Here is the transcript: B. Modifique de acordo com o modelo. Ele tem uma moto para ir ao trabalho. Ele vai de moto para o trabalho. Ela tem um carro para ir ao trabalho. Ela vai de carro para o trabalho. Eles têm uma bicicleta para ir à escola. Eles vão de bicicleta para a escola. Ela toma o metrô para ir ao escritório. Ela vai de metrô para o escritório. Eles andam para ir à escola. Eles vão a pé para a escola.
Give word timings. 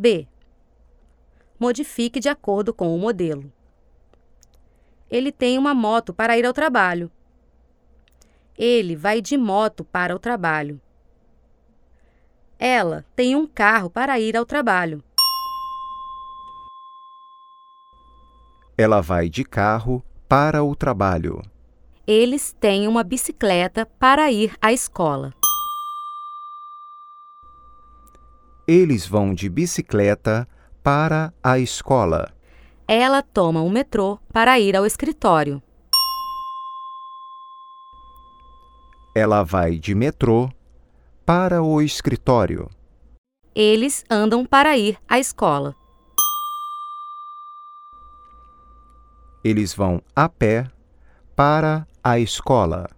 B. 0.00 0.28
Modifique 1.58 2.20
de 2.20 2.28
acordo 2.28 2.72
com 2.72 2.94
o 2.94 2.98
modelo. 3.00 3.52
Ele 5.10 5.32
tem 5.32 5.58
uma 5.58 5.74
moto 5.74 6.14
para 6.14 6.38
ir 6.38 6.46
ao 6.46 6.52
trabalho. 6.52 7.10
Ele 8.56 8.94
vai 8.94 9.20
de 9.20 9.36
moto 9.36 9.82
para 9.82 10.14
o 10.14 10.18
trabalho. 10.20 10.80
Ela 12.60 13.04
tem 13.16 13.34
um 13.34 13.44
carro 13.44 13.90
para 13.90 14.20
ir 14.20 14.36
ao 14.36 14.46
trabalho. 14.46 15.02
Ela 18.76 19.00
vai 19.00 19.28
de 19.28 19.42
carro 19.42 20.00
para 20.28 20.62
o 20.62 20.76
trabalho. 20.76 21.42
Eles 22.06 22.52
têm 22.52 22.86
uma 22.86 23.02
bicicleta 23.02 23.84
para 23.84 24.30
ir 24.30 24.56
à 24.60 24.72
escola. 24.72 25.34
Eles 28.70 29.06
vão 29.06 29.32
de 29.32 29.48
bicicleta 29.48 30.46
para 30.82 31.32
a 31.42 31.58
escola. 31.58 32.34
Ela 32.86 33.22
toma 33.22 33.62
o 33.62 33.70
metrô 33.70 34.18
para 34.30 34.60
ir 34.60 34.76
ao 34.76 34.84
escritório. 34.84 35.62
Ela 39.16 39.42
vai 39.42 39.78
de 39.78 39.94
metrô 39.94 40.50
para 41.24 41.62
o 41.62 41.80
escritório. 41.80 42.68
Eles 43.54 44.04
andam 44.10 44.44
para 44.44 44.76
ir 44.76 44.98
à 45.08 45.18
escola. 45.18 45.74
Eles 49.42 49.72
vão 49.72 50.02
a 50.14 50.28
pé 50.28 50.70
para 51.34 51.88
a 52.04 52.18
escola. 52.18 52.97